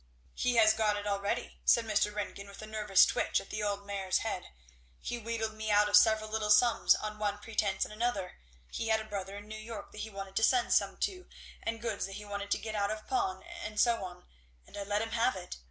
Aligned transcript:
"He 0.33 0.55
has 0.55 0.73
got 0.73 0.97
it 0.97 1.05
already!" 1.05 1.59
said 1.63 1.85
Mr. 1.85 2.11
Ringgan, 2.11 2.47
with 2.47 2.63
a 2.63 2.65
nervous 2.65 3.05
twitch 3.05 3.39
at 3.39 3.51
the 3.51 3.61
old 3.61 3.85
mare's 3.85 4.17
head; 4.25 4.45
"he 4.99 5.19
wheedled 5.19 5.53
me 5.53 5.69
out 5.69 5.87
of 5.87 5.95
several 5.95 6.27
little 6.31 6.49
sums 6.49 6.95
on 6.95 7.19
one 7.19 7.37
pretence 7.37 7.83
and 7.85 7.93
another, 7.93 8.39
he 8.71 8.87
had 8.87 8.99
a 8.99 9.03
brother 9.03 9.37
in 9.37 9.47
New 9.47 9.55
York 9.59 9.91
that 9.91 9.99
he 10.01 10.09
wanted 10.09 10.35
to 10.37 10.43
send 10.43 10.73
some 10.73 10.97
to, 11.01 11.27
and 11.61 11.81
goods 11.83 12.07
that 12.07 12.13
he 12.13 12.25
wanted 12.25 12.49
to 12.49 12.57
get 12.57 12.73
out 12.73 12.89
of 12.89 13.05
pawn, 13.05 13.43
and 13.43 13.79
so 13.79 14.03
on, 14.03 14.25
and 14.65 14.75
I 14.75 14.81
let 14.85 15.03
him 15.03 15.11
have 15.11 15.35
it! 15.35 15.57